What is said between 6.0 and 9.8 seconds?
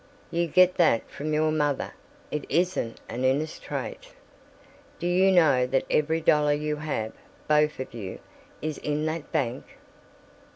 dollar you have, both of you, is in that bank?"